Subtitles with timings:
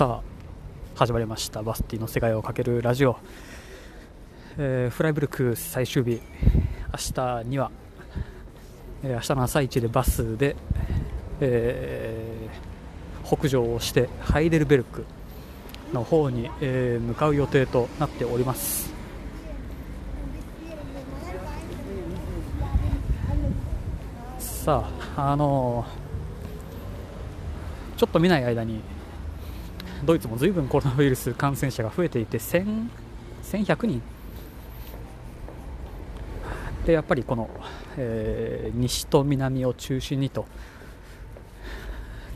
[0.00, 1.62] さあ始まりました。
[1.62, 3.18] バスティの世界をかけるラジオ、
[4.56, 6.22] えーフライブルク最終日。
[6.90, 7.70] 明日には、
[9.02, 10.56] えー明日の朝一でバスで、
[11.42, 15.04] えー北上をしてハイデルベルク
[15.92, 18.90] の方に、えー向かう予定となっております。
[24.38, 24.88] さ
[25.18, 25.84] ああの
[27.98, 28.80] ちょっと見ない間に
[30.04, 34.02] ドイツも随分コロナウイルス感染者が増えていて1100人。
[36.86, 37.50] でやっぱりこの、
[37.98, 40.46] えー西と南を中心にと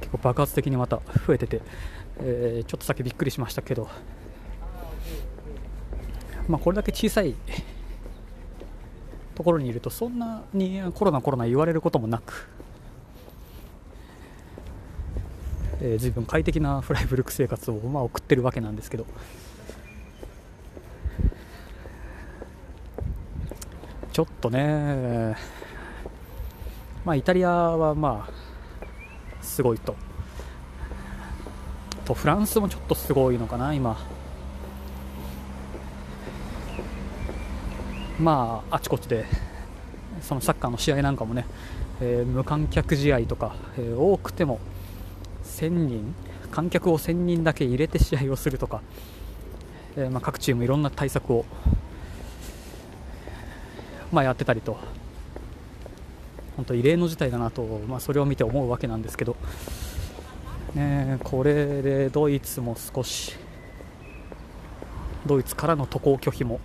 [0.00, 1.60] 結構爆発的にまた増えてて、
[2.20, 3.88] えーちょっとさっきびっくりしましたけど、
[6.48, 7.34] まあ、これだけ小さい
[9.34, 12.48] ところにいるとそんなにコロナコロナ言われることもなく、
[15.82, 19.06] えー、随分快適なフライブルク生活を、 まあ、送ってるわけなんですけど。
[24.12, 25.36] ちょっとね、
[27.04, 28.32] まあ、イタリアはまあ
[29.40, 29.94] すごいと。
[32.04, 33.96] とフランスもちょっとすごいのかな今。
[38.18, 39.24] まああちこちで
[40.20, 41.46] そのサッカーの試合なんかもね、
[42.00, 44.58] えー無観客試合とか、えー多くても
[45.60, 46.14] 1000人
[46.50, 48.80] 観客を1000人だけ入れて試合をするとか、
[49.96, 51.44] えーまあ、各チームいろんな対策を、
[54.10, 54.78] まあ、やってたりと
[56.56, 59.36] 本当異例の事態だなと、まあ、それを見て思うわけなんですけど、
[60.74, 63.36] ね、これでドイツも少し
[65.26, 66.60] ドイツからの渡航拒否も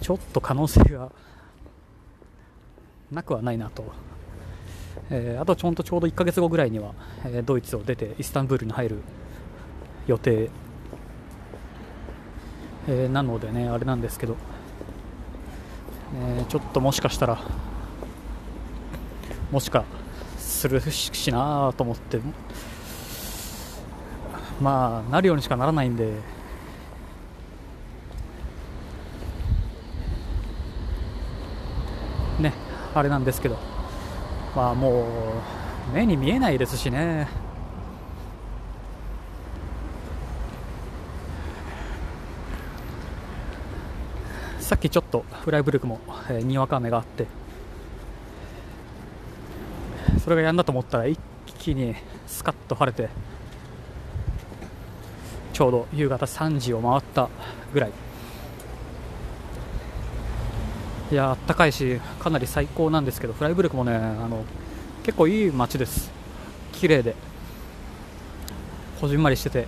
[0.00, 1.10] ちょっと可能性が
[3.10, 3.84] なくはないなと、
[5.10, 6.92] えーあとちょんとちょうど1ヶ月後ぐらいには、
[7.24, 8.98] えードイツを出てイスタンブールに入る
[10.06, 10.50] 予定、
[12.88, 14.36] えーなのでねあれなんですけど、
[16.38, 17.38] えーちょっともしかしたら
[19.50, 19.84] もしか
[20.36, 22.20] するしなと思って
[24.60, 26.12] まあなるようにしかならないんで
[32.40, 32.52] ね
[32.94, 33.67] あれなんですけど。
[34.58, 35.04] まあも
[35.92, 37.28] う目に見えないですしね。
[44.58, 47.26] さっきちょっとフライブルクも、えーにわか雨があって
[50.24, 51.20] それがやんだと思ったら一
[51.56, 51.94] 気に
[52.26, 53.08] スカッと晴れて
[55.52, 57.28] ちょうど夕方3時を回った
[57.72, 58.07] ぐらい。
[61.10, 64.44] いやあったかいしかなり最高なんですけどフライブルクもねあの
[65.02, 66.10] 結構いい街です。
[66.72, 67.14] 綺麗で。
[69.00, 69.66] こじんまりしてて。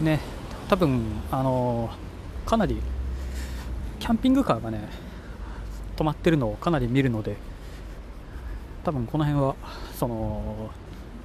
[0.00, 0.20] ね
[0.68, 1.90] 多分あの
[2.44, 2.80] かなり
[3.98, 4.88] キャンピングカーがね
[5.96, 7.36] 止まってるのをかなり見るので
[8.84, 9.56] 多分この辺は
[9.94, 10.70] その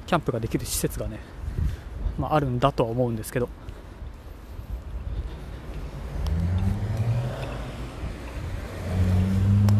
[0.07, 1.19] キャンプができる施設がね、
[2.17, 3.49] まあ、あるんだとは思うんですけど。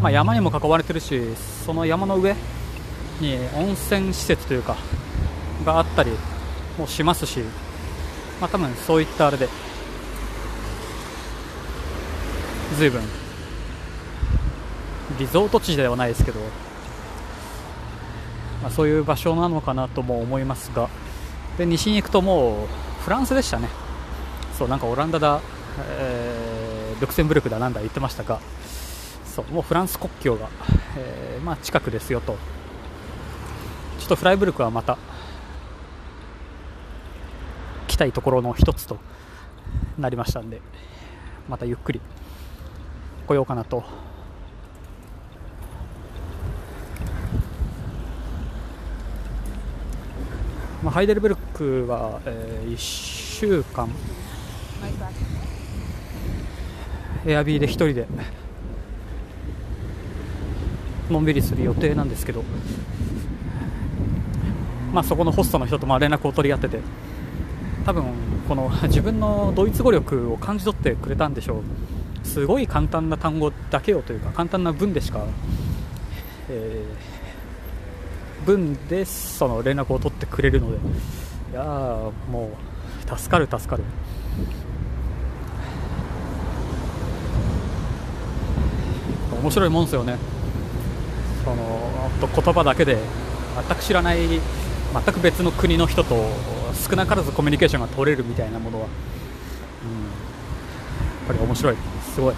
[0.02, 1.22] まあ、山にも囲われてるし
[1.64, 2.34] その山の上
[3.20, 4.76] に温泉施設というか
[5.64, 6.10] があったり
[6.76, 7.38] もしますし、
[8.40, 9.48] まあ、多分そういったあれで
[12.76, 13.00] 随分
[15.20, 16.40] リゾート地ではないですけど、
[18.60, 20.88] まあ、そういう場所なのかなとも思いますが。
[21.58, 22.66] で西に行くともう
[23.02, 23.68] フランスでしたね。
[24.58, 25.40] そうなんかオランダだ、
[25.98, 28.40] えールクセンブルクだなんだ言ってましたが。
[29.24, 30.48] そうもうフランス国境が、
[30.96, 32.36] えーまあ、近くですよと。
[33.98, 34.98] ちょっとフライブルクはまた
[37.86, 38.98] 来たいところの一つと
[39.96, 40.60] なりましたんで
[41.48, 42.00] またゆっくり
[43.26, 43.84] 来ようかなと
[50.82, 53.88] まあ、ハイデルベルクは、え1週間。
[57.24, 58.08] エアビーで1人で
[61.08, 62.42] のんびりする予定なんですけど、
[64.92, 66.80] まあ、そこのホストの人とまあ連絡を取り合ってて。
[67.84, 68.04] 多分
[68.48, 71.62] この自分のドイツ語力を感じ取ってくれたんでしょ
[72.24, 72.26] う。
[72.26, 75.24] すごい簡単な単語だけをというか簡単な文でしか、
[76.48, 77.21] えー
[78.44, 80.78] 文でその連絡を取ってくれるので。
[81.52, 81.66] いやー
[82.30, 82.50] も
[83.06, 83.82] う助かる助かる。
[89.42, 90.16] 面白いもんですよね。
[92.20, 92.96] と言葉だけで
[93.68, 94.40] 全く知らない全
[95.12, 96.14] く別の国の人と
[96.88, 98.94] 少なからずコミュニケーションが取れるみたいなものは、うん、や
[101.24, 101.76] っぱり面白い。
[102.14, 102.34] すごい。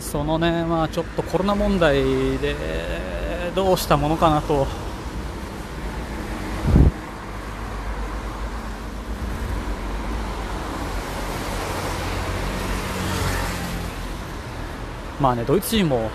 [0.00, 2.02] そのね、まあ、ちょっとコロナ問題
[2.38, 2.54] で
[3.54, 4.66] どうしたものかなと。
[15.20, 16.10] まあね、ドイツ人も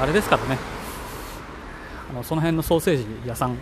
[0.00, 0.58] あれですからね、
[2.10, 3.56] あのその辺のソーセージ屋さん。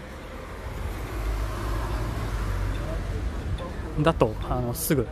[4.03, 5.07] だとあのすぐ、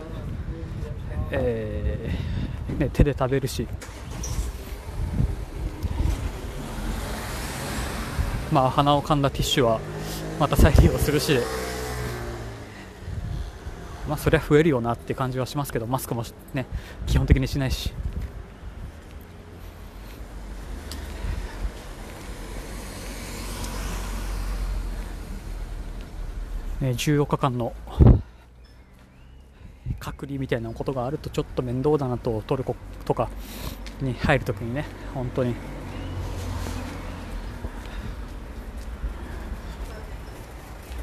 [1.30, 3.66] えーね、手で食べるし、
[8.50, 9.80] まあ、鼻をかんだティッシュは
[10.40, 11.38] また再利用するし、
[14.08, 16.24] まあ、そりゃ増えるよなって感じはしますけどマスクも、
[16.54, 16.66] ね、
[17.06, 17.92] 基本的にしないし。
[26.80, 27.72] ね、14日間の
[29.98, 33.28] 隔離みたいなことがあるとちょっと面倒だなとトルコとか
[34.00, 35.54] に入るときにね本当に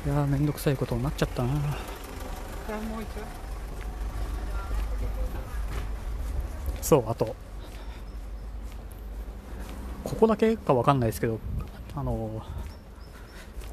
[0.06, 1.50] いやー面倒くさいことになっちゃったな。
[6.82, 7.36] そうあと
[10.04, 11.40] ここだけか分かんないですけど
[11.96, 12.44] あの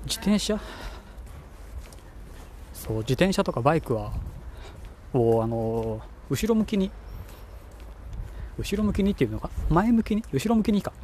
[0.07, 0.59] 自転車？
[2.73, 4.13] そう自転車とかバイクは
[5.13, 6.01] をあの
[6.31, 6.91] 後ろ向きに
[8.59, 9.51] 後ろ向きにっていうのか？
[9.69, 10.25] 前向きに？
[10.33, 10.95] 後ろ向きにか。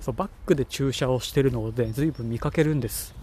[0.00, 3.14] そうバックで駐車をしてるので随分見かけるんです。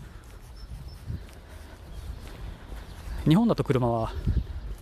[3.28, 4.12] 日本だと車は、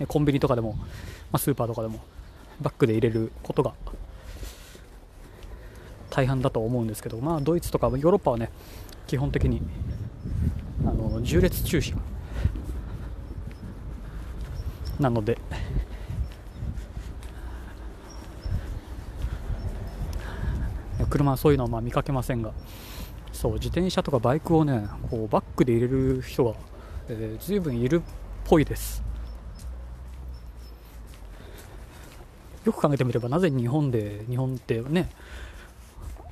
[0.08, 0.88] コンビニとかでも、ま
[1.34, 2.00] あ、スーパーとかでも
[2.60, 3.74] バックで入れることが
[6.10, 8.52] 大半だと思うんですけど、まあ、ドイツとかヨーロッパはね
[9.06, 9.62] 基本的に
[10.82, 11.96] あの縦列駐車。
[15.00, 15.38] なので
[21.10, 22.52] 車はそういうのはまあ見かけませんが
[23.34, 26.54] そう自転車とかバイクをねこうバックで入れる人が、
[27.10, 28.04] えー、随分いる
[28.52, 29.02] ぽいです。
[32.66, 35.10] よく考えてみればなぜ日本で日本ってね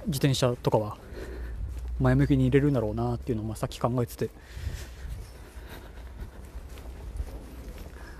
[0.05, 0.97] 自転車とかは
[1.99, 4.29] 前向きに入れるんだろうなっていうのをまあさっき考えてて。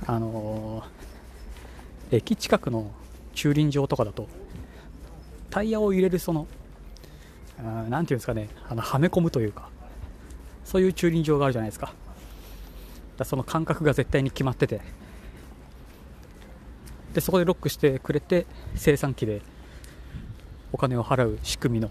[0.08, 2.90] あのー、駅近くの
[3.36, 4.28] 駐輪場とかだと
[5.52, 6.48] タイヤを入れるその
[7.90, 9.70] 何ていうんですかねあのはめ込むというか
[10.66, 11.94] そういう駐輪場があるじゃないですか。
[13.20, 14.82] だその間隔が絶対に決まってて。
[17.14, 18.46] でそこでロックしてくれて
[18.76, 19.42] 生産機で
[20.72, 21.90] お金を払う仕組みの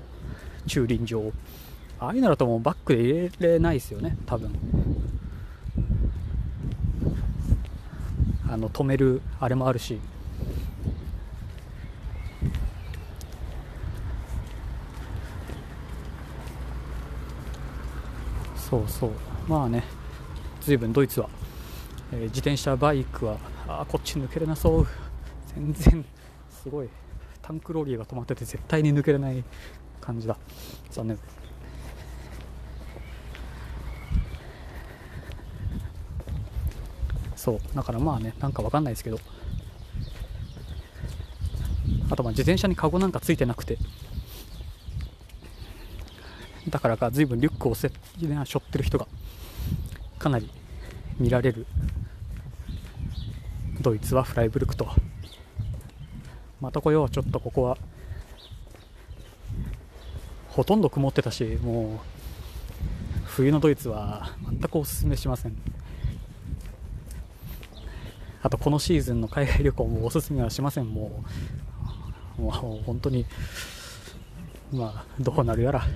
[0.69, 1.33] 駐輪場
[1.99, 4.53] ああいうのだともうバックで入れれないですよね多分。
[8.49, 9.99] あの止めるあれもあるし。
[18.57, 19.11] そうそう。
[19.49, 19.83] まあね。
[20.61, 21.29] 随分ドイツは、
[22.13, 24.87] えー、自転車バイクはあこっち抜けれなそう。
[25.55, 26.05] 全然
[26.51, 26.89] すごい
[27.43, 29.43] タンクローリーが止まってて絶対に抜けれない
[30.01, 30.37] 感じだ。
[30.91, 31.19] 残念。
[37.37, 37.61] そう。
[37.75, 39.19] だからまあねなんかわかんないですけど。
[42.11, 43.79] あとまあ自転車にカゴなんかついてなくて。
[46.69, 49.07] だからか随分リュックをせ背負ってる人が。
[50.19, 50.51] かなり
[51.19, 51.67] 見られる。
[53.81, 54.89] ドイツはフライブルクと。
[56.61, 57.11] また来よう。
[57.11, 57.79] ちょっとここは。
[60.49, 61.99] ほとんど曇ってたしもう
[63.27, 65.57] 冬のドイツは全くおすすめしません。
[68.43, 70.87] あとこのシーズンの海外旅行もおすすめはしません。
[70.87, 71.23] も
[72.39, 73.25] うもう本当に
[74.73, 75.87] まあどうなるやら。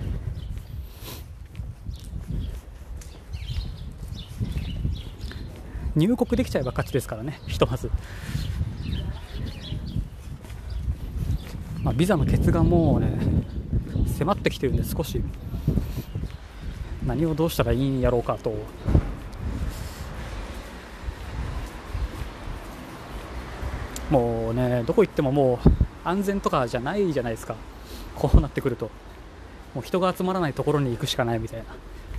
[5.95, 7.91] 入国できちゃえば勝ちですからねひとまず、
[11.83, 13.19] まあ、ビザの決がもうね
[14.19, 15.21] 迫ってきてるんで少し
[17.05, 18.55] 何をどうしたらいいんやろうかと。
[24.11, 25.69] もうねどこ行ってももう
[26.05, 27.57] 安全とかじゃないじゃないですか。
[28.15, 28.91] こうなってくると。
[29.75, 31.65] もう人が集まらないところに行くしかないみたいな。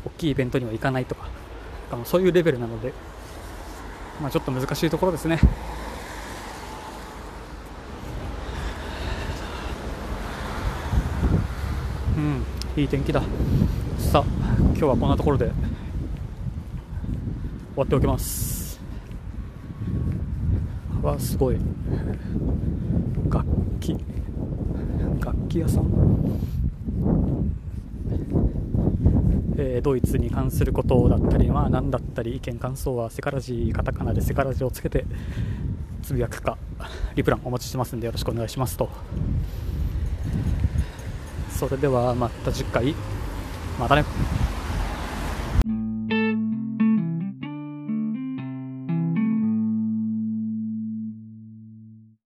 [0.06, 1.30] 大きいイベントには行かないとか。
[2.06, 2.92] そういうレベルなので、
[4.22, 5.40] まあ、ちょっと難しいところですね。
[12.18, 13.22] うん、いい天気だ。
[13.98, 14.24] さあ、
[14.58, 15.54] 今日はこんなところで終
[17.76, 18.80] わっておきます。
[21.02, 21.58] わ、すごい。
[23.30, 23.46] 楽
[23.80, 23.98] 器、
[25.20, 26.53] 楽器屋さん
[29.58, 35.06] えー、ドイツに関することだったり、まあ、何だったり意見感想はセカラジカタカナでセカラジをつけて
[36.02, 36.58] つぶやくか
[37.16, 38.90] リプランお待ちしてますんでよろしくお願いしますと。
[41.50, 42.94] それではまた次回。
[43.80, 44.04] またね。